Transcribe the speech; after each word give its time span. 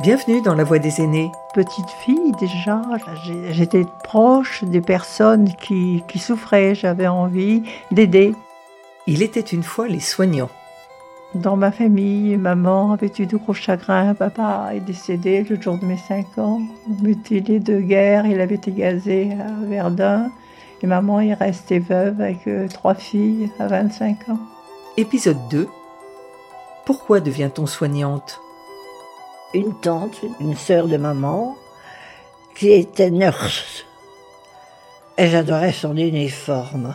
Bienvenue 0.00 0.40
dans 0.40 0.54
la 0.54 0.64
voie 0.64 0.78
des 0.78 1.00
aînés. 1.00 1.30
Petite 1.54 1.90
fille 1.90 2.32
déjà, 2.40 2.82
j'étais 3.50 3.84
proche 4.02 4.64
des 4.64 4.80
personnes 4.80 5.52
qui, 5.54 6.02
qui 6.08 6.18
souffraient, 6.18 6.74
j'avais 6.74 7.06
envie 7.06 7.62
d'aider. 7.90 8.34
Il 9.06 9.22
était 9.22 9.40
une 9.40 9.62
fois 9.62 9.86
les 9.86 10.00
soignants. 10.00 10.48
Dans 11.34 11.56
ma 11.56 11.70
famille, 11.70 12.36
maman 12.36 12.92
avait 12.92 13.12
eu 13.18 13.26
de 13.26 13.36
gros 13.36 13.52
chagrins, 13.52 14.14
papa 14.14 14.70
est 14.74 14.80
décédé 14.80 15.44
le 15.48 15.60
jour 15.60 15.78
de 15.78 15.84
mes 15.84 15.98
5 15.98 16.38
ans, 16.38 16.60
mutilé 17.02 17.60
de 17.60 17.78
guerre, 17.78 18.26
il 18.26 18.40
avait 18.40 18.56
été 18.56 18.72
gazé 18.72 19.36
à 19.38 19.66
Verdun, 19.66 20.30
et 20.82 20.86
maman 20.86 21.20
est 21.20 21.34
restée 21.34 21.78
veuve 21.78 22.20
avec 22.20 22.46
euh, 22.48 22.66
trois 22.66 22.94
filles 22.94 23.50
à 23.58 23.66
25 23.66 24.30
ans. 24.30 24.38
Épisode 24.96 25.48
2 25.50 25.68
Pourquoi 26.86 27.20
devient-on 27.20 27.66
soignante? 27.66 28.40
Une 29.54 29.78
tante, 29.80 30.20
une 30.40 30.56
sœur 30.56 30.88
de 30.88 30.96
maman, 30.96 31.56
qui 32.54 32.72
était 32.72 33.10
nurse. 33.10 33.84
Et 35.18 35.28
j'adorais 35.28 35.72
son 35.72 35.96
uniforme. 35.96 36.94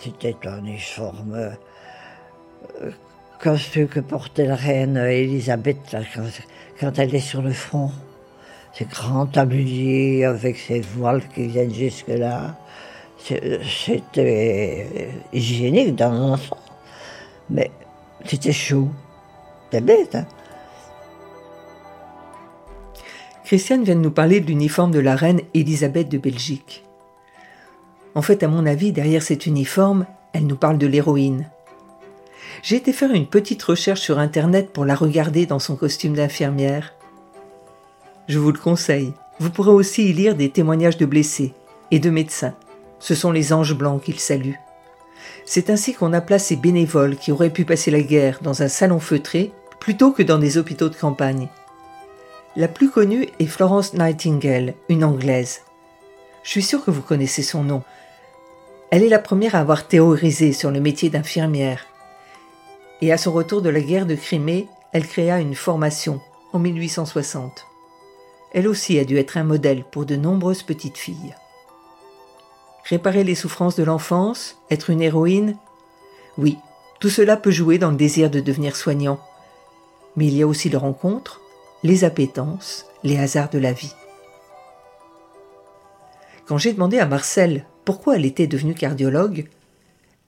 C'était 0.00 0.36
un 0.44 0.58
uniforme 0.58 1.34
euh, 1.34 2.90
comme 3.38 3.58
celui 3.58 3.88
que 3.88 4.00
portait 4.00 4.46
la 4.46 4.56
reine 4.56 4.96
Elisabeth 4.96 5.96
quand, 6.80 6.98
elle 6.98 7.14
est 7.14 7.20
sur 7.20 7.42
le 7.42 7.52
front. 7.52 7.90
Ces 8.72 8.86
grands 8.86 9.26
tabliers 9.26 10.24
avec 10.24 10.56
ses 10.56 10.80
voiles 10.80 11.22
qui 11.34 11.48
viennent 11.48 11.74
jusque-là. 11.74 12.56
C'était 13.18 14.96
hygiénique 15.32 15.94
dans 15.94 16.12
l'ensemble. 16.12 16.60
Mais 17.50 17.70
c'était 18.24 18.52
chou. 18.52 18.90
C'était 19.64 19.80
bête, 19.80 20.14
hein. 20.14 20.26
Christiane 23.52 23.84
vient 23.84 23.96
de 23.96 24.00
nous 24.00 24.10
parler 24.10 24.40
de 24.40 24.46
l'uniforme 24.46 24.92
de 24.92 24.98
la 24.98 25.14
reine 25.14 25.42
Élisabeth 25.52 26.08
de 26.08 26.16
Belgique. 26.16 26.84
En 28.14 28.22
fait, 28.22 28.42
à 28.42 28.48
mon 28.48 28.64
avis, 28.64 28.92
derrière 28.92 29.22
cet 29.22 29.44
uniforme, 29.44 30.06
elle 30.32 30.46
nous 30.46 30.56
parle 30.56 30.78
de 30.78 30.86
l'héroïne. 30.86 31.50
J'ai 32.62 32.76
été 32.76 32.94
faire 32.94 33.12
une 33.12 33.26
petite 33.26 33.62
recherche 33.62 34.00
sur 34.00 34.18
Internet 34.18 34.72
pour 34.72 34.86
la 34.86 34.94
regarder 34.94 35.44
dans 35.44 35.58
son 35.58 35.76
costume 35.76 36.14
d'infirmière. 36.14 36.94
Je 38.26 38.38
vous 38.38 38.52
le 38.52 38.58
conseille. 38.58 39.12
Vous 39.38 39.50
pourrez 39.50 39.72
aussi 39.72 40.08
y 40.08 40.14
lire 40.14 40.34
des 40.34 40.48
témoignages 40.48 40.96
de 40.96 41.04
blessés 41.04 41.52
et 41.90 41.98
de 41.98 42.08
médecins. 42.08 42.54
Ce 43.00 43.14
sont 43.14 43.32
les 43.32 43.52
anges 43.52 43.76
blancs 43.76 44.02
qu'il 44.02 44.18
salue. 44.18 44.54
C'est 45.44 45.68
ainsi 45.68 45.92
qu'on 45.92 46.14
appela 46.14 46.38
ces 46.38 46.56
bénévoles 46.56 47.16
qui 47.16 47.32
auraient 47.32 47.50
pu 47.50 47.66
passer 47.66 47.90
la 47.90 48.00
guerre 48.00 48.38
dans 48.40 48.62
un 48.62 48.68
salon 48.68 48.98
feutré 48.98 49.52
plutôt 49.78 50.12
que 50.12 50.22
dans 50.22 50.38
des 50.38 50.56
hôpitaux 50.56 50.88
de 50.88 50.96
campagne. 50.96 51.50
La 52.54 52.68
plus 52.68 52.90
connue 52.90 53.30
est 53.38 53.46
Florence 53.46 53.94
Nightingale, 53.94 54.74
une 54.90 55.04
Anglaise. 55.04 55.62
Je 56.42 56.50
suis 56.50 56.62
sûre 56.62 56.84
que 56.84 56.90
vous 56.90 57.00
connaissez 57.00 57.42
son 57.42 57.64
nom. 57.64 57.82
Elle 58.90 59.02
est 59.02 59.08
la 59.08 59.18
première 59.18 59.54
à 59.54 59.60
avoir 59.60 59.88
théorisé 59.88 60.52
sur 60.52 60.70
le 60.70 60.78
métier 60.78 61.08
d'infirmière. 61.08 61.86
Et 63.00 63.10
à 63.10 63.16
son 63.16 63.32
retour 63.32 63.62
de 63.62 63.70
la 63.70 63.80
guerre 63.80 64.04
de 64.04 64.14
Crimée, 64.14 64.68
elle 64.92 65.06
créa 65.06 65.40
une 65.40 65.54
formation 65.54 66.20
en 66.52 66.58
1860. 66.58 67.66
Elle 68.52 68.68
aussi 68.68 68.98
a 68.98 69.06
dû 69.06 69.16
être 69.16 69.38
un 69.38 69.44
modèle 69.44 69.82
pour 69.90 70.04
de 70.04 70.16
nombreuses 70.16 70.62
petites 70.62 70.98
filles. 70.98 71.34
Réparer 72.84 73.24
les 73.24 73.34
souffrances 73.34 73.76
de 73.76 73.84
l'enfance, 73.84 74.58
être 74.70 74.90
une 74.90 75.00
héroïne 75.00 75.56
Oui, 76.36 76.58
tout 77.00 77.08
cela 77.08 77.38
peut 77.38 77.50
jouer 77.50 77.78
dans 77.78 77.90
le 77.90 77.96
désir 77.96 78.28
de 78.28 78.40
devenir 78.40 78.76
soignant. 78.76 79.20
Mais 80.16 80.26
il 80.26 80.36
y 80.36 80.42
a 80.42 80.46
aussi 80.46 80.68
le 80.68 80.76
rencontre, 80.76 81.41
les 81.82 82.04
appétences, 82.04 82.86
les 83.04 83.18
hasards 83.18 83.50
de 83.50 83.58
la 83.58 83.72
vie. 83.72 83.94
Quand 86.46 86.58
j'ai 86.58 86.72
demandé 86.72 86.98
à 86.98 87.06
Marcel 87.06 87.66
pourquoi 87.84 88.16
elle 88.16 88.26
était 88.26 88.46
devenue 88.46 88.74
cardiologue, 88.74 89.48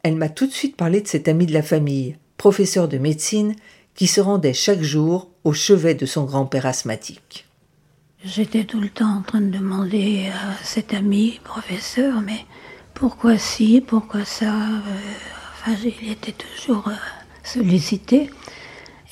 elle 0.03 0.17
m'a 0.17 0.29
tout 0.29 0.47
de 0.47 0.53
suite 0.53 0.77
parlé 0.77 1.01
de 1.01 1.09
cet 1.09 1.29
ami 1.29 1.47
de 1.47 1.53
la 1.53 1.63
famille, 1.63 2.17
professeur 2.37 2.89
de 2.89 2.99
médecine, 2.99 3.55
qui 3.95 4.07
se 4.07 4.21
rendait 4.21 4.55
chaque 4.55 4.83
jour 4.83 5.31
au 5.45 5.53
chevet 5.53 5.95
de 5.95 6.07
son 6.07 6.25
grand-père 6.25 6.67
asthmatique. 6.67 7.47
J'étais 8.25 8.65
tout 8.65 8.81
le 8.81 8.89
temps 8.89 9.19
en 9.19 9.23
train 9.23 9.41
de 9.41 9.51
demander 9.51 10.29
à 10.29 10.65
cet 10.65 10.95
ami, 10.95 11.41
professeur, 11.45 12.21
mais 12.23 12.47
pourquoi 12.95 13.39
ci, 13.39 13.83
pourquoi 13.87 14.25
ça 14.25 14.53
euh, 14.53 14.81
Enfin, 15.67 15.77
il 16.01 16.11
était 16.11 16.33
toujours 16.33 16.89
euh, 16.89 16.95
sollicité. 17.43 18.31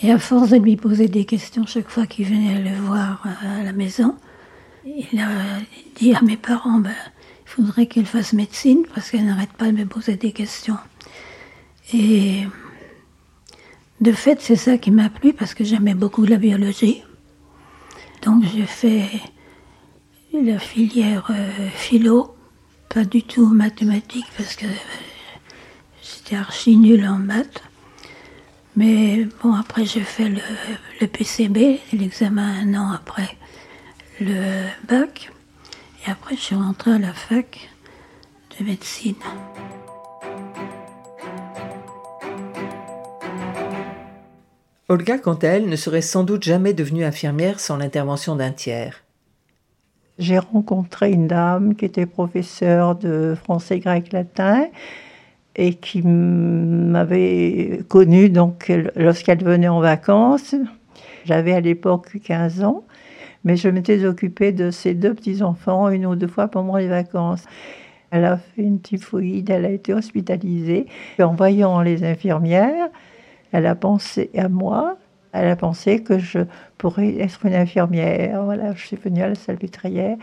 Et 0.00 0.10
à 0.10 0.18
force 0.18 0.50
de 0.50 0.56
lui 0.56 0.76
poser 0.76 1.08
des 1.08 1.24
questions 1.24 1.66
chaque 1.66 1.88
fois 1.88 2.06
qu'il 2.06 2.26
venait 2.26 2.62
le 2.62 2.74
voir 2.76 3.24
à 3.42 3.62
la 3.62 3.72
maison, 3.72 4.16
il 4.84 5.20
a 5.20 5.28
dit 5.96 6.14
à 6.14 6.22
mes 6.22 6.36
parents, 6.36 6.78
ben, 6.78 6.94
il 7.44 7.50
faudrait 7.50 7.86
qu'elle 7.86 8.06
fasse 8.06 8.32
médecine 8.32 8.84
parce 8.94 9.10
qu'elle 9.10 9.26
n'arrête 9.26 9.52
pas 9.52 9.66
de 9.66 9.72
me 9.72 9.84
poser 9.84 10.16
des 10.16 10.32
questions. 10.32 10.78
Et 11.92 12.46
de 14.00 14.12
fait, 14.12 14.40
c'est 14.40 14.56
ça 14.56 14.78
qui 14.78 14.90
m'a 14.90 15.10
plu 15.10 15.32
parce 15.32 15.54
que 15.54 15.62
j'aimais 15.64 15.94
beaucoup 15.94 16.24
la 16.24 16.36
biologie. 16.36 17.02
Donc 18.22 18.44
j'ai 18.52 18.66
fait 18.66 19.08
la 20.32 20.58
filière 20.58 21.26
euh, 21.30 21.68
philo, 21.74 22.34
pas 22.88 23.04
du 23.04 23.22
tout 23.22 23.46
mathématiques 23.46 24.26
parce 24.36 24.54
que 24.54 24.66
j'étais 26.02 26.36
archi 26.36 26.76
nulle 26.76 27.06
en 27.06 27.18
maths. 27.18 27.62
Mais 28.74 29.26
bon, 29.42 29.52
après 29.54 29.84
j'ai 29.84 30.00
fait 30.00 30.28
le, 30.28 31.06
PCB, 31.06 31.80
l'examen 31.92 32.62
un 32.62 32.74
an 32.74 32.92
après 32.92 33.36
le 34.20 34.64
bac. 34.88 35.30
Et 36.06 36.10
après 36.10 36.36
je 36.36 36.40
suis 36.40 36.54
rentrée 36.54 36.92
à 36.92 36.98
la 36.98 37.12
fac 37.12 37.68
de 38.58 38.64
médecine. 38.64 39.16
Olga, 44.88 45.18
quant 45.18 45.34
à 45.34 45.46
elle, 45.46 45.68
ne 45.68 45.76
serait 45.76 46.02
sans 46.02 46.24
doute 46.24 46.42
jamais 46.42 46.72
devenue 46.72 47.04
infirmière 47.04 47.60
sans 47.60 47.76
l'intervention 47.76 48.36
d'un 48.36 48.52
tiers. 48.52 49.04
J'ai 50.18 50.38
rencontré 50.38 51.10
une 51.10 51.26
dame 51.26 51.74
qui 51.74 51.84
était 51.84 52.06
professeure 52.06 52.94
de 52.94 53.34
français, 53.42 53.78
grec, 53.78 54.12
latin 54.12 54.66
et 55.56 55.74
qui 55.74 56.02
m'avait 56.02 57.80
connue 57.88 58.30
donc 58.30 58.72
lorsqu'elle 58.96 59.44
venait 59.44 59.68
en 59.68 59.80
vacances. 59.80 60.54
J'avais 61.24 61.52
à 61.52 61.60
l'époque 61.60 62.16
15 62.24 62.64
ans, 62.64 62.84
mais 63.44 63.56
je 63.56 63.68
m'étais 63.68 64.04
occupée 64.04 64.52
de 64.52 64.70
ses 64.70 64.94
deux 64.94 65.14
petits-enfants 65.14 65.88
une 65.90 66.06
ou 66.06 66.16
deux 66.16 66.26
fois 66.26 66.48
pendant 66.48 66.76
les 66.76 66.88
vacances. 66.88 67.44
Elle 68.10 68.24
a 68.24 68.36
fait 68.36 68.62
une 68.62 68.80
typhoïde, 68.80 69.50
elle 69.50 69.64
a 69.64 69.70
été 69.70 69.94
hospitalisée. 69.94 70.86
Et 71.18 71.22
en 71.22 71.34
voyant 71.34 71.80
les 71.80 72.04
infirmières, 72.04 72.88
elle 73.52 73.66
a 73.66 73.74
pensé 73.74 74.30
à 74.36 74.48
moi. 74.48 74.96
Elle 75.32 75.48
a 75.48 75.56
pensé 75.56 76.02
que 76.02 76.18
je 76.18 76.40
pourrais 76.76 77.16
être 77.18 77.46
une 77.46 77.54
infirmière. 77.54 78.44
Voilà, 78.44 78.74
je 78.74 78.86
suis 78.86 78.96
venue 78.96 79.22
à 79.22 79.28
la 79.28 79.34
salpêtrière 79.34 80.18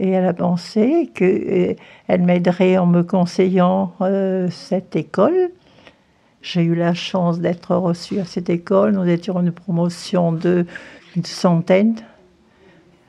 et 0.00 0.10
elle 0.10 0.26
a 0.26 0.32
pensé 0.32 1.10
qu'elle 1.14 1.76
euh, 2.10 2.18
m'aiderait 2.18 2.78
en 2.78 2.86
me 2.86 3.02
conseillant 3.02 3.92
euh, 4.00 4.48
cette 4.50 4.94
école. 4.96 5.50
J'ai 6.40 6.62
eu 6.62 6.74
la 6.74 6.94
chance 6.94 7.40
d'être 7.40 7.74
reçue 7.74 8.20
à 8.20 8.24
cette 8.24 8.48
école. 8.48 8.92
Nous 8.92 9.08
étions 9.08 9.40
une 9.40 9.50
promotion 9.50 10.32
de 10.32 10.66
une 11.16 11.24
centaine. 11.24 11.96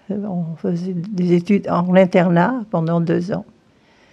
Euh, 0.09 0.17
on 0.25 0.55
faisait 0.55 0.93
des 0.93 1.33
études 1.33 1.69
en 1.69 1.95
internat 1.95 2.55
pendant 2.71 3.01
deux 3.01 3.31
ans. 3.31 3.45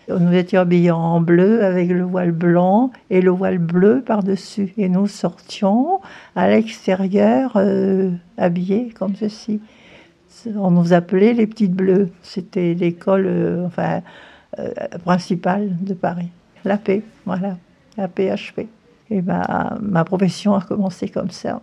Nous 0.08 0.34
étions 0.34 0.60
habillés 0.60 0.92
en 0.92 1.20
bleu 1.20 1.64
avec 1.64 1.88
le 1.88 2.04
voile 2.04 2.30
blanc 2.30 2.92
et 3.10 3.20
le 3.20 3.32
voile 3.32 3.58
bleu 3.58 4.04
par-dessus. 4.06 4.72
Et 4.78 4.88
nous 4.88 5.08
sortions 5.08 6.00
à 6.36 6.48
l'extérieur 6.48 7.60
habillés 8.38 8.90
comme 8.96 9.16
ceci 9.16 9.60
on 10.54 10.70
nous 10.70 10.92
appelait 10.92 11.32
les 11.32 11.46
petites 11.46 11.74
bleues. 11.74 12.10
C'était 12.22 12.74
l'école 12.74 13.26
euh, 13.26 13.66
enfin, 13.66 14.02
euh, 14.58 14.70
principale 15.04 15.76
de 15.80 15.94
Paris. 15.94 16.28
La 16.64 16.78
paix, 16.78 17.02
voilà, 17.24 17.56
la 17.96 18.08
PHP. 18.08 18.66
Et 19.10 19.22
ma, 19.22 19.76
ma 19.80 20.04
profession 20.04 20.54
a 20.54 20.62
commencé 20.62 21.08
comme 21.08 21.30
ça. 21.30 21.60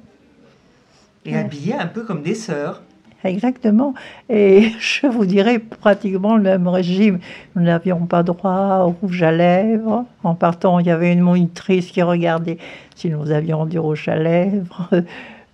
Et 1.25 1.37
habillée 1.37 1.73
un 1.73 1.87
peu 1.87 2.03
comme 2.03 2.21
des 2.21 2.35
sœurs. 2.35 2.81
Exactement. 3.23 3.93
Et 4.29 4.71
je 4.79 5.07
vous 5.07 5.25
dirais 5.25 5.59
pratiquement 5.59 6.35
le 6.35 6.43
même 6.43 6.67
régime. 6.67 7.19
Nous 7.55 7.63
n'avions 7.63 8.05
pas 8.05 8.23
droit 8.23 8.85
au 8.85 8.89
rouge 8.89 9.23
à 9.23 9.31
lèvres. 9.31 10.05
En 10.23 10.35
partant, 10.35 10.79
il 10.79 10.87
y 10.87 10.91
avait 10.91 11.13
une 11.13 11.21
monitrice 11.21 11.87
qui 11.87 12.01
regardait 12.01 12.57
si 12.95 13.09
nous 13.09 13.31
avions 13.31 13.65
du 13.65 13.79
rouge 13.79 14.07
à 14.07 14.15
lèvres. 14.15 14.89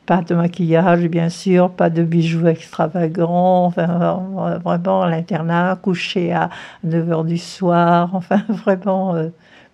Pas 0.10 0.24
de 0.24 0.34
maquillage, 0.34 1.08
bien 1.08 1.30
sûr, 1.30 1.70
pas 1.70 1.92
de 1.92 2.02
bijoux 2.02 2.48
extravagants. 2.48 3.66
Enfin, 3.66 4.58
vraiment, 4.66 5.06
l'internat, 5.06 5.78
couché 5.80 6.32
à 6.32 6.50
9 6.84 7.08
h 7.10 7.26
du 7.28 7.38
soir. 7.38 8.10
Enfin, 8.16 8.42
vraiment, 8.50 9.14
euh, 9.14 9.30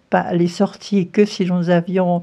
pas 0.10 0.34
les 0.34 0.50
sorties 0.50 1.08
que 1.08 1.24
si 1.24 1.46
nous 1.46 1.70
avions 1.70 2.22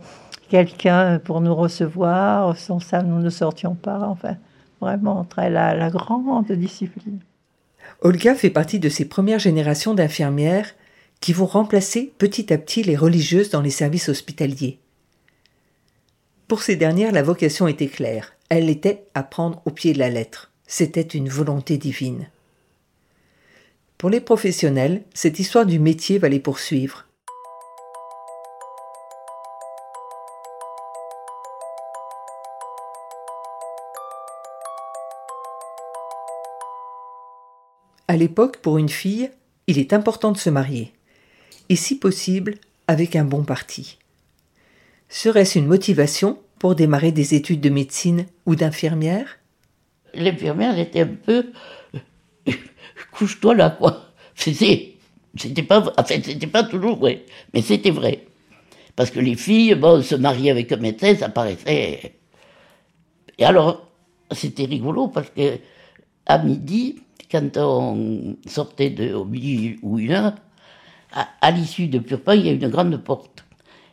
quelqu'un 0.50 1.20
pour 1.20 1.40
nous 1.40 1.54
recevoir. 1.54 2.54
Sans 2.58 2.80
ça, 2.80 3.02
nous 3.02 3.18
ne 3.18 3.30
sortions 3.30 3.74
pas. 3.74 4.00
Enfin, 4.00 4.36
vraiment 4.82 5.24
très 5.24 5.48
la 5.48 5.88
grande 5.88 6.52
discipline. 6.52 7.20
Olga 8.02 8.34
fait 8.34 8.50
partie 8.50 8.78
de 8.78 8.90
ces 8.90 9.06
premières 9.06 9.38
générations 9.38 9.94
d'infirmières 9.94 10.68
qui 11.22 11.32
vont 11.32 11.46
remplacer 11.46 12.12
petit 12.18 12.52
à 12.52 12.58
petit 12.58 12.82
les 12.82 12.96
religieuses 12.96 13.48
dans 13.48 13.62
les 13.62 13.70
services 13.70 14.10
hospitaliers. 14.10 14.81
Pour 16.52 16.62
ces 16.62 16.76
dernières, 16.76 17.12
la 17.12 17.22
vocation 17.22 17.66
était 17.66 17.86
claire. 17.86 18.34
Elle 18.50 18.68
était 18.68 19.04
à 19.14 19.22
prendre 19.22 19.62
au 19.64 19.70
pied 19.70 19.94
de 19.94 19.98
la 19.98 20.10
lettre. 20.10 20.50
C'était 20.66 21.00
une 21.00 21.30
volonté 21.30 21.78
divine. 21.78 22.28
Pour 23.96 24.10
les 24.10 24.20
professionnels, 24.20 25.02
cette 25.14 25.38
histoire 25.38 25.64
du 25.64 25.78
métier 25.78 26.18
va 26.18 26.28
les 26.28 26.40
poursuivre. 26.40 27.06
À 38.08 38.18
l'époque, 38.18 38.58
pour 38.58 38.76
une 38.76 38.90
fille, 38.90 39.30
il 39.68 39.78
est 39.78 39.94
important 39.94 40.32
de 40.32 40.36
se 40.36 40.50
marier, 40.50 40.92
et 41.70 41.76
si 41.76 41.98
possible, 41.98 42.56
avec 42.88 43.16
un 43.16 43.24
bon 43.24 43.42
parti. 43.42 43.96
Serait-ce 45.12 45.58
une 45.58 45.66
motivation 45.66 46.38
pour 46.58 46.74
démarrer 46.74 47.12
des 47.12 47.34
études 47.34 47.60
de 47.60 47.68
médecine 47.68 48.24
ou 48.46 48.56
d'infirmière? 48.56 49.26
L'infirmière 50.14 50.78
était 50.78 51.02
un 51.02 51.14
peu 51.26 51.52
couche-toi 53.12 53.54
là 53.54 53.68
quoi. 53.68 54.06
C'était, 54.34 54.94
c'était 55.36 55.64
pas, 55.64 55.82
pas 55.82 56.64
toujours 56.64 56.96
vrai, 56.96 57.26
mais 57.52 57.60
c'était 57.60 57.90
vrai. 57.90 58.24
Parce 58.96 59.10
que 59.10 59.20
les 59.20 59.34
filles, 59.36 59.74
bon, 59.74 60.02
se 60.02 60.14
marier 60.14 60.50
avec 60.50 60.72
un 60.72 60.78
médecin, 60.78 61.14
ça 61.14 61.28
paraissait. 61.28 62.14
Et 63.36 63.44
alors, 63.44 63.86
c'était 64.30 64.64
rigolo 64.64 65.08
parce 65.08 65.28
que 65.28 65.58
à 66.24 66.38
midi, 66.38 67.00
quand 67.30 67.58
on 67.58 68.38
sortait 68.46 68.88
de, 68.88 69.12
au 69.12 69.26
midi 69.26 69.78
ou 69.82 69.98
une 69.98 70.12
heure, 70.12 70.36
à, 71.12 71.50
l'issue 71.50 71.88
de 71.88 71.98
Purpan, 71.98 72.32
il 72.32 72.46
y 72.46 72.48
a 72.48 72.52
une 72.52 72.68
grande 72.68 72.96
porte. 72.96 73.41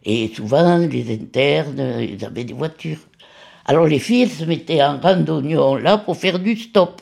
Et 0.04 0.30
souvent, 0.30 0.78
les 0.78 1.14
internes, 1.14 2.02
ils 2.02 2.24
avaient 2.24 2.44
des 2.44 2.54
voitures. 2.54 3.00
Alors 3.66 3.86
les 3.86 4.00
filles, 4.00 4.28
se 4.28 4.46
mettaient 4.46 4.82
en 4.82 5.00
randonnion 5.00 5.76
là 5.76 5.98
pour 5.98 6.18
faire 6.18 6.40
du 6.40 6.56
stop. 6.56 7.02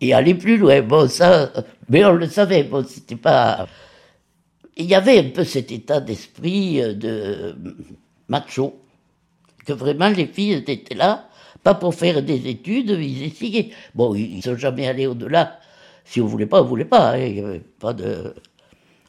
Et 0.00 0.12
aller 0.12 0.34
plus 0.34 0.58
loin. 0.58 0.82
Bon, 0.82 1.08
ça, 1.08 1.50
mais 1.88 2.04
on 2.04 2.12
le 2.12 2.26
savait, 2.28 2.64
bon, 2.64 2.84
c'était 2.86 3.16
pas... 3.16 3.66
Il 4.76 4.84
y 4.84 4.94
avait 4.94 5.18
un 5.18 5.30
peu 5.30 5.44
cet 5.44 5.72
état 5.72 6.00
d'esprit 6.00 6.82
euh, 6.82 6.92
de 6.92 7.56
macho, 8.28 8.78
que 9.64 9.72
vraiment 9.72 10.10
les 10.10 10.26
filles 10.26 10.52
étaient 10.52 10.94
là 10.94 11.28
pas 11.66 11.74
pour 11.74 11.96
faire 11.96 12.22
des 12.22 12.46
études, 12.48 12.90
ils 12.90 13.24
essayaient. 13.24 13.70
Bon, 13.92 14.14
ils 14.14 14.36
ne 14.36 14.40
sont 14.40 14.56
jamais 14.56 14.86
allés 14.86 15.08
au-delà. 15.08 15.58
Si 16.04 16.20
on 16.20 16.26
voulait 16.26 16.46
pas, 16.46 16.62
on 16.62 16.64
voulait 16.64 16.84
pas. 16.84 17.16
Hein. 17.16 17.58
Pas 17.80 17.92
de. 17.92 18.34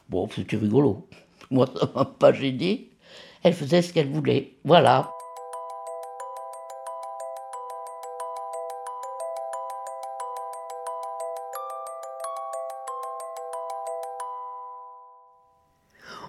Bon, 0.08 0.28
c'était 0.34 0.56
rigolo. 0.56 1.06
Moi, 1.52 1.68
ça 1.78 1.88
m'a 1.94 2.04
pas 2.04 2.32
gêné. 2.32 2.87
Elle 3.42 3.54
faisait 3.54 3.82
ce 3.82 3.92
qu'elle 3.92 4.08
voulait. 4.08 4.52
Voilà. 4.64 5.10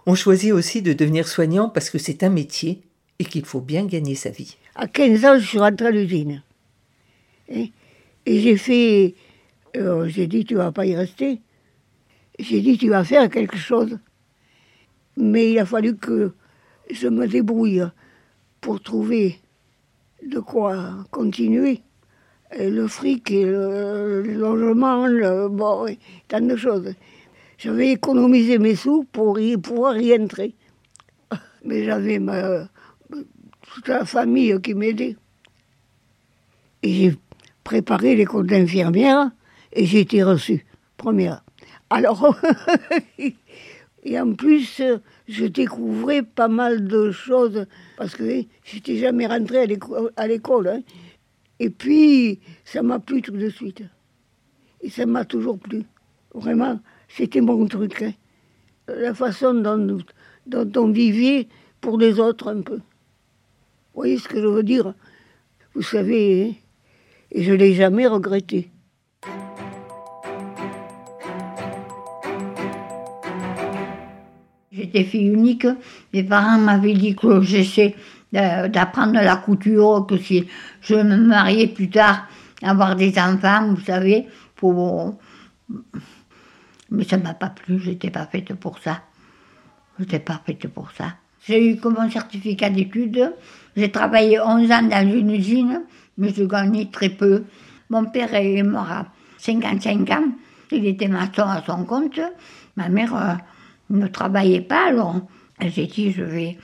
On 0.05 0.15
choisit 0.15 0.51
aussi 0.53 0.81
de 0.81 0.93
devenir 0.93 1.27
soignant 1.27 1.69
parce 1.69 1.89
que 1.89 1.97
c'est 1.97 2.23
un 2.23 2.29
métier 2.29 2.81
et 3.19 3.25
qu'il 3.25 3.45
faut 3.45 3.61
bien 3.61 3.85
gagner 3.85 4.15
sa 4.15 4.29
vie. 4.29 4.57
À 4.75 4.87
15 4.87 5.25
ans, 5.25 5.37
je 5.37 5.45
suis 5.45 5.59
rentrée 5.59 5.87
à 5.87 5.91
l'usine. 5.91 6.41
Et, 7.49 7.71
j'ai 8.25 8.57
fait. 8.57 9.15
Euh, 9.75 10.07
j'ai 10.07 10.27
dit, 10.27 10.45
tu 10.45 10.55
vas 10.55 10.71
pas 10.71 10.85
y 10.85 10.95
rester. 10.95 11.41
J'ai 12.39 12.61
dit, 12.61 12.77
tu 12.77 12.89
vas 12.89 13.03
faire 13.03 13.29
quelque 13.29 13.57
chose. 13.57 13.99
Mais 15.17 15.51
il 15.51 15.59
a 15.59 15.65
fallu 15.65 15.95
que 15.95 16.31
je 16.89 17.07
me 17.07 17.27
débrouille 17.27 17.83
pour 18.61 18.81
trouver 18.81 19.39
de 20.25 20.39
quoi 20.39 21.05
continuer. 21.11 21.81
le 22.57 22.87
fric, 22.87 23.31
et 23.31 23.45
le, 23.45 24.21
logement, 24.21 25.07
bon, 25.49 25.95
tant 26.27 26.41
de 26.41 26.55
choses. 26.55 26.93
J'avais 27.57 27.91
économisé 27.91 28.57
mes 28.57 28.75
sous 28.75 29.03
pour 29.11 29.37
pouvoir 29.61 29.97
y 29.97 30.13
entrer. 30.13 30.55
Mais 31.63 31.83
j'avais 31.83 32.19
toute 33.73 33.87
la 33.87 34.05
famille 34.05 34.59
qui 34.61 34.73
m'aidait. 34.73 35.17
Et 36.81 36.93
j'ai 36.93 37.17
préparé 37.63 38.15
l'école 38.15 38.47
d'infirmière 38.47 39.29
et 39.73 39.85
j'ai 39.85 39.99
été 39.99 40.23
reçue, 40.23 40.65
première. 40.97 41.43
Alors, 41.89 42.35
et 44.03 44.19
en 44.19 44.33
plus, 44.33 44.81
je 45.29 45.45
découvrais 45.45 46.23
pas 46.23 46.47
mal 46.47 46.87
de 46.87 47.11
choses 47.11 47.67
parce 47.97 48.15
que 48.15 48.43
j'étais 48.63 48.97
jamais 48.97 49.27
rentrée 49.27 49.59
à 50.17 50.27
l'école. 50.27 50.67
Hein. 50.67 50.81
Et 51.59 51.69
puis, 51.69 52.39
ça 52.65 52.81
m'a 52.81 52.99
plu 52.99 53.21
tout 53.21 53.37
de 53.37 53.49
suite. 53.49 53.83
Et 54.81 54.89
ça 54.89 55.05
m'a 55.05 55.25
toujours 55.25 55.59
plu. 55.59 55.83
Vraiment, 56.33 56.79
c'était 57.07 57.41
mon 57.41 57.67
truc. 57.67 58.01
Hein. 58.01 58.13
La 58.87 59.13
façon 59.13 59.53
dont, 59.53 59.99
on 60.75 60.91
vivait 60.91 61.47
pour 61.79 61.99
les 61.99 62.19
autres 62.19 62.47
un 62.47 62.61
peu. 62.61 62.77
Vous 62.77 64.01
voyez 64.01 64.17
ce 64.17 64.27
que 64.27 64.41
je 64.41 64.47
veux 64.47 64.63
dire? 64.63 64.95
Vous 65.75 65.83
savez, 65.83 66.49
hein, 66.49 66.53
et 67.31 67.43
je 67.43 67.51
ne 67.51 67.57
l'ai 67.57 67.75
jamais 67.75 68.07
regretté. 68.07 68.71
J'étais 74.91 75.03
fille 75.03 75.27
unique. 75.27 75.67
Mes 76.13 76.23
parents 76.23 76.57
m'avaient 76.57 76.95
dit 76.95 77.15
que 77.15 77.41
j'essaie 77.41 77.95
d'apprendre 78.31 79.13
la 79.13 79.35
couture, 79.35 80.07
que 80.07 80.17
si 80.17 80.47
je 80.81 80.95
me 80.95 81.15
mariais 81.15 81.67
plus 81.67 81.91
tard, 81.91 82.27
avoir 82.63 82.95
des 82.95 83.19
enfants, 83.19 83.67
vous 83.67 83.81
savez, 83.81 84.27
pour... 84.55 85.15
Mais 86.89 87.03
ça 87.03 87.17
m'a 87.17 87.35
pas 87.35 87.49
plu, 87.49 87.77
je 87.77 87.91
n'étais 87.91 88.09
pas 88.09 88.25
faite 88.25 88.55
pour 88.55 88.79
ça. 88.79 89.01
Je 89.99 90.03
n'étais 90.03 90.17
pas 90.19 90.41
faite 90.43 90.67
pour 90.69 90.89
ça. 90.91 91.13
J'ai 91.45 91.71
eu 91.71 91.77
comme 91.77 91.97
un 91.99 92.09
certificat 92.09 92.71
d'études. 92.71 93.31
J'ai 93.77 93.91
travaillé 93.91 94.39
11 94.39 94.71
ans 94.71 94.81
dans 94.81 95.07
une 95.07 95.29
usine, 95.29 95.83
mais 96.17 96.33
je 96.33 96.45
gagnais 96.45 96.89
très 96.91 97.09
peu. 97.09 97.43
Mon 97.91 98.05
père 98.05 98.33
est 98.33 98.63
mort 98.63 98.91
à 98.91 99.05
55 99.37 100.09
ans. 100.09 100.29
Il 100.71 100.87
était 100.87 101.07
maçon 101.07 101.43
à 101.43 101.61
son 101.63 101.83
compte. 101.85 102.19
Ma 102.75 102.89
mère 102.89 103.15
euh, 103.15 103.33
ne 103.89 104.07
travaillait 104.07 104.61
pas, 104.61 104.87
alors 104.87 105.21
j'ai 105.61 105.87
dit 105.87 106.11
je 106.11 106.23
vais, 106.23 106.57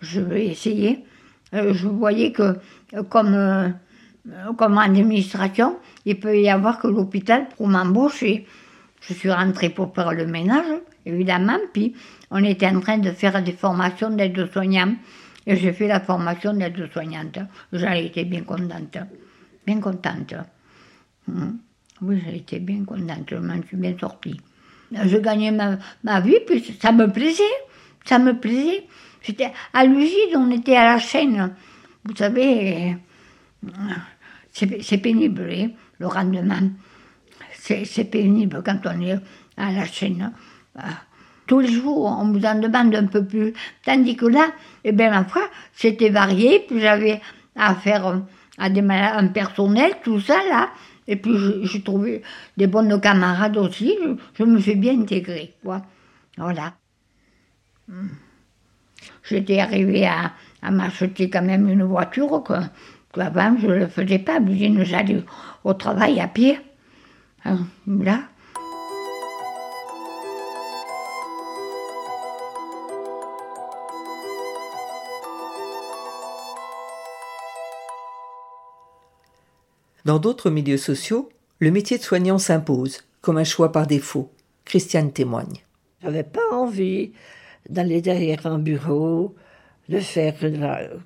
je 0.00 0.20
vais 0.20 0.46
essayer. 0.46 1.04
Euh, 1.54 1.72
je 1.72 1.88
voyais 1.88 2.32
que 2.32 2.58
comme, 3.08 3.34
euh, 3.34 3.70
comme 4.56 4.78
administration, 4.78 5.78
il 6.04 6.20
peut 6.20 6.38
y 6.38 6.48
avoir 6.48 6.78
que 6.78 6.88
l'hôpital 6.88 7.48
pour 7.56 7.68
m'embaucher. 7.68 8.46
Je 9.00 9.14
suis 9.14 9.30
rentrée 9.30 9.70
pour 9.70 9.94
faire 9.94 10.12
le 10.12 10.26
ménage, 10.26 10.80
évidemment, 11.06 11.58
puis 11.72 11.94
on 12.30 12.42
était 12.44 12.66
en 12.66 12.80
train 12.80 12.98
de 12.98 13.10
faire 13.12 13.42
des 13.42 13.52
formations 13.52 14.10
d'aide-soignants. 14.10 14.94
Et 15.46 15.56
j'ai 15.56 15.72
fait 15.72 15.88
la 15.88 16.00
formation 16.00 16.52
d'aide-soignante. 16.52 17.38
J'en 17.72 17.92
étais 17.92 18.24
bien 18.24 18.42
contente. 18.42 18.98
Bien 19.66 19.80
contente. 19.80 20.34
Hmm. 21.26 21.52
Oui, 22.02 22.22
j'ai 22.24 22.36
été 22.36 22.58
bien 22.58 22.84
contente. 22.84 23.30
Je 23.30 23.36
m'en 23.36 23.62
suis 23.62 23.76
bien 23.76 23.96
sortie. 23.98 24.38
Je 24.92 25.18
gagnais 25.18 25.50
ma, 25.50 25.78
ma, 26.02 26.20
vie, 26.20 26.38
puis 26.46 26.76
ça 26.80 26.92
me 26.92 27.10
plaisait. 27.10 27.42
Ça 28.04 28.18
me 28.18 28.38
plaisait. 28.38 28.86
J'étais 29.22 29.52
à 29.72 29.84
l'usine, 29.84 30.36
on 30.36 30.50
était 30.50 30.76
à 30.76 30.94
la 30.94 30.98
chaîne. 30.98 31.54
Vous 32.04 32.16
savez, 32.16 32.96
c'est 34.52 34.98
pénible, 34.98 35.72
le 35.98 36.06
rendement. 36.06 36.70
C'est 37.52 38.10
pénible 38.10 38.62
quand 38.64 38.78
on 38.86 39.00
est 39.02 39.18
à 39.56 39.72
la 39.72 39.84
chaîne. 39.84 40.32
Tous 41.46 41.60
les 41.60 41.72
jours, 41.72 42.06
on 42.06 42.30
vous 42.30 42.44
en 42.44 42.58
demande 42.58 42.94
un 42.94 43.06
peu 43.06 43.24
plus. 43.24 43.52
Tandis 43.84 44.16
que 44.16 44.26
là, 44.26 44.48
eh 44.84 44.92
bien, 44.92 45.10
ma 45.10 45.24
foi, 45.24 45.42
c'était 45.72 46.10
varié, 46.10 46.64
puis 46.66 46.80
j'avais 46.80 47.20
affaire 47.56 48.22
à 48.58 48.70
des 48.70 48.80
un 48.80 49.26
personnel, 49.28 49.92
tout 50.02 50.20
ça, 50.20 50.36
là. 50.48 50.70
Et 51.08 51.16
puis, 51.16 51.32
j'ai 51.64 51.80
trouvé 51.82 52.22
des 52.58 52.66
bonnes 52.66 53.00
camarades 53.00 53.56
aussi. 53.56 53.96
Je, 54.34 54.44
me 54.44 54.60
suis 54.60 54.76
bien 54.76 55.00
intégrée, 55.00 55.54
quoi. 55.64 55.82
Voilà. 56.36 56.74
Hmm. 57.88 58.08
J'étais 59.24 59.58
arrivée 59.58 60.06
à, 60.06 60.32
m'acheter 60.70 61.30
quand 61.30 61.42
même 61.42 61.66
une 61.66 61.84
voiture, 61.84 62.42
que, 62.44 63.20
avant, 63.20 63.56
je 63.58 63.66
ne 63.66 63.74
le 63.74 63.86
faisais 63.86 64.18
pas. 64.18 64.38
J'allais 64.84 65.24
au 65.64 65.72
travail 65.72 66.20
à 66.20 66.28
pied. 66.28 66.60
Hein, 67.46 67.60
là, 67.86 68.20
Dans 80.08 80.18
d'autres 80.18 80.48
milieux 80.48 80.78
sociaux, 80.78 81.28
le 81.58 81.70
métier 81.70 81.98
de 81.98 82.02
soignant 82.02 82.38
s'impose, 82.38 83.00
comme 83.20 83.36
un 83.36 83.44
choix 83.44 83.72
par 83.72 83.86
défaut. 83.86 84.32
Christiane 84.64 85.12
témoigne. 85.12 85.58
J'avais 86.02 86.22
pas 86.22 86.50
envie 86.50 87.12
d'aller 87.68 88.00
derrière 88.00 88.46
un 88.46 88.58
bureau, 88.58 89.34
de 89.90 90.00
faire 90.00 90.34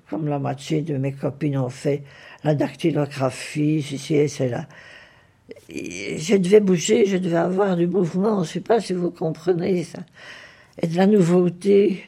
comme 0.09 0.29
la 0.29 0.39
moitié 0.39 0.83
de 0.83 0.95
mes 0.95 1.11
copines 1.11 1.57
ont 1.57 1.67
fait, 1.67 2.03
la 2.45 2.55
dactylographie, 2.55 3.81
ceci 3.81 4.15
et 4.15 4.29
cela. 4.29 4.69
Je 5.67 6.37
devais 6.37 6.61
bouger, 6.61 7.05
je 7.05 7.17
devais 7.17 7.35
avoir 7.35 7.75
du 7.75 7.87
mouvement, 7.87 8.35
je 8.35 8.49
ne 8.51 8.53
sais 8.53 8.61
pas 8.61 8.79
si 8.79 8.93
vous 8.93 9.11
comprenez 9.11 9.83
ça. 9.83 9.99
Et 10.81 10.87
de 10.87 10.95
la 10.95 11.07
nouveauté, 11.07 12.05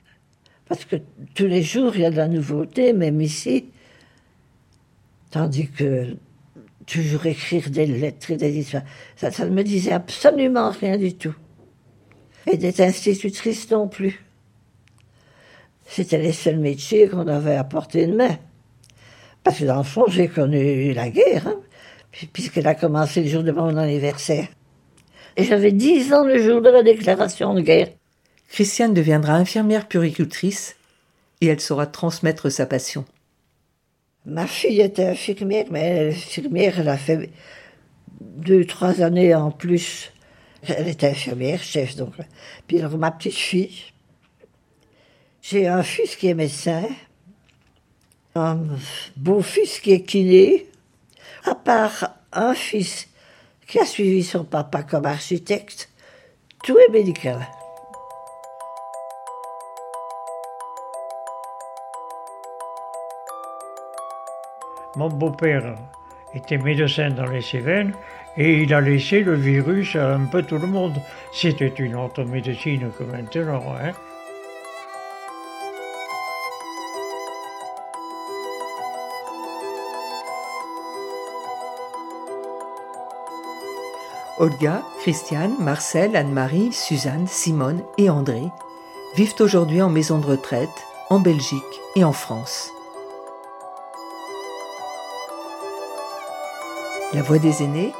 parce 0.69 0.85
que 0.85 0.95
tous 1.33 1.47
les 1.47 1.61
jours 1.61 1.91
il 1.95 2.03
y 2.03 2.05
a 2.05 2.09
de 2.09 2.15
la 2.15 2.29
nouveauté, 2.29 2.93
même 2.93 3.19
ici. 3.19 3.65
Tandis 5.29 5.67
que 5.67 6.15
toujours 6.85 7.25
écrire 7.25 7.69
des 7.69 7.85
lettres 7.85 8.31
et 8.31 8.37
des 8.37 8.57
histoires, 8.57 8.83
ça, 9.15 9.29
ne 9.45 9.49
me 9.49 9.63
disait 9.63 9.91
absolument 9.91 10.69
rien 10.69 10.97
du 10.97 11.15
tout. 11.15 11.35
Et 12.51 12.57
d'être 12.57 12.79
institutrice 12.79 13.69
non 13.71 13.87
plus. 13.87 14.23
C'était 15.87 16.19
les 16.19 16.33
seuls 16.33 16.59
métiers 16.59 17.07
qu'on 17.07 17.27
avait 17.27 17.55
à 17.55 17.63
portée 17.63 18.07
de 18.07 18.15
main. 18.15 18.37
Parce 19.43 19.59
que 19.59 19.65
dans 19.65 19.77
le 19.77 19.83
fond, 19.83 20.05
j'ai 20.07 20.27
connu 20.27 20.93
la 20.93 21.09
guerre, 21.09 21.47
hein, 21.47 21.59
puisqu'elle 22.33 22.67
a 22.67 22.75
commencé 22.75 23.21
le 23.21 23.29
jour 23.29 23.43
de 23.43 23.51
mon 23.51 23.77
anniversaire. 23.77 24.47
Et 25.37 25.43
j'avais 25.43 25.71
dix 25.71 26.13
ans 26.13 26.23
le 26.23 26.41
jour 26.41 26.61
de 26.61 26.69
la 26.69 26.81
déclaration 26.81 27.53
de 27.53 27.61
guerre. 27.61 27.89
Christiane 28.49 28.93
deviendra 28.93 29.33
infirmière 29.33 29.87
puricultrice 29.87 30.75
et 31.41 31.47
elle 31.47 31.59
saura 31.59 31.87
transmettre 31.87 32.51
sa 32.51 32.65
passion. 32.65 33.05
Ma 34.25 34.47
fille 34.47 34.81
était 34.81 35.05
infirmière, 35.05 35.65
mais 35.69 36.09
infirmière, 36.09 36.79
elle 36.79 36.89
a 36.89 36.97
fait 36.97 37.29
deux, 38.19 38.65
trois 38.65 39.01
années 39.01 39.35
en 39.35 39.51
plus. 39.51 40.11
Elle 40.67 40.87
était 40.87 41.09
infirmière, 41.09 41.61
chef, 41.61 41.95
donc. 41.95 42.13
Puis 42.67 42.81
ma 42.81 43.11
petite 43.11 43.35
fille, 43.35 43.83
j'ai 45.41 45.67
un 45.67 45.83
fils 45.83 46.15
qui 46.15 46.27
est 46.27 46.33
médecin, 46.33 46.83
un 48.33 48.59
beau-fils 49.15 49.79
qui 49.79 49.91
est 49.91 50.01
kiné, 50.01 50.67
à 51.43 51.53
part 51.53 52.15
un 52.33 52.55
fils 52.55 53.07
qui 53.67 53.79
a 53.79 53.85
suivi 53.85 54.23
son 54.23 54.43
papa 54.43 54.81
comme 54.83 55.05
architecte, 55.05 55.89
tout 56.63 56.77
est 56.79 56.91
médical. 56.91 57.47
Mon 64.95 65.09
beau-père 65.09 65.75
était 66.33 66.57
médecin 66.57 67.09
dans 67.09 67.25
les 67.25 67.41
Cévennes 67.41 67.93
et 68.37 68.63
il 68.63 68.73
a 68.73 68.81
laissé 68.81 69.21
le 69.21 69.35
virus 69.35 69.95
à 69.95 70.15
un 70.15 70.25
peu 70.25 70.43
tout 70.43 70.57
le 70.57 70.67
monde. 70.67 70.95
C'était 71.33 71.67
une 71.67 71.95
autre 71.95 72.23
médecine 72.23 72.91
que 72.97 73.03
maintenant. 73.03 73.63
Hein. 73.81 73.91
Olga, 84.37 84.81
Christiane, 84.99 85.55
Marcel, 85.59 86.15
Anne-Marie, 86.15 86.73
Suzanne, 86.73 87.25
Simone 87.25 87.81
et 87.97 88.09
André 88.09 88.43
vivent 89.15 89.35
aujourd'hui 89.39 89.81
en 89.81 89.89
maison 89.89 90.19
de 90.19 90.25
retraite, 90.25 90.69
en 91.09 91.19
Belgique 91.19 91.63
et 91.95 92.03
en 92.03 92.11
France. 92.11 92.74
La 97.15 97.21
Voix 97.21 97.39
des 97.39 97.63
aînés, 97.63 97.93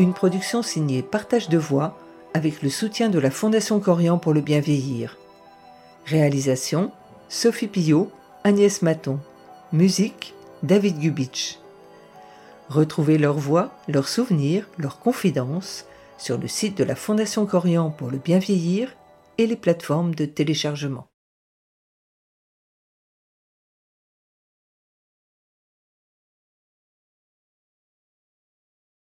une 0.00 0.12
production 0.12 0.60
signée 0.60 1.02
Partage 1.02 1.48
de 1.48 1.56
voix 1.56 1.96
avec 2.34 2.62
le 2.62 2.68
soutien 2.68 3.08
de 3.08 3.20
la 3.20 3.30
Fondation 3.30 3.78
Corian 3.78 4.18
pour 4.18 4.34
le 4.34 4.40
bien 4.40 4.58
vieillir. 4.58 5.18
Réalisation 6.04 6.90
Sophie 7.28 7.68
Pillot, 7.68 8.10
Agnès 8.42 8.82
Maton. 8.82 9.20
Musique 9.72 10.34
David 10.64 10.98
Gubitsch. 10.98 11.60
Retrouvez 12.68 13.18
leurs 13.18 13.38
voix, 13.38 13.70
leurs 13.86 14.08
souvenirs, 14.08 14.66
leurs 14.78 14.98
confidences 14.98 15.84
sur 16.18 16.36
le 16.36 16.48
site 16.48 16.76
de 16.76 16.82
la 16.82 16.96
Fondation 16.96 17.46
Corian 17.46 17.90
pour 17.90 18.10
le 18.10 18.18
bien 18.18 18.40
vieillir 18.40 18.96
et 19.38 19.46
les 19.46 19.54
plateformes 19.54 20.12
de 20.12 20.24
téléchargement. 20.24 21.09